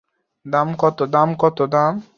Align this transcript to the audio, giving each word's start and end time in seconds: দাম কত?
দাম 0.45 1.29
কত? 1.39 1.59